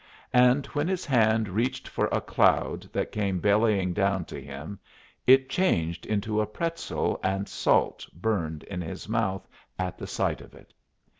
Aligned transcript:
And 0.33 0.65
when 0.67 0.87
his 0.87 1.05
hand 1.05 1.47
reached 1.47 1.87
for 1.87 2.07
a 2.07 2.21
cloud 2.21 2.89
that 2.91 3.11
came 3.11 3.37
bellying 3.39 3.93
down 3.93 4.25
to 4.25 4.41
him, 4.41 4.79
it 5.27 5.47
changed 5.47 6.07
into 6.07 6.41
a 6.41 6.47
pretzel, 6.47 7.19
and 7.21 7.47
salt 7.47 8.07
burned 8.11 8.63
in 8.63 8.81
his 8.81 9.07
mouth 9.07 9.47
at 9.77 9.99
the 9.99 10.07
sight 10.07 10.41
of 10.41 10.55
it. 10.55 10.73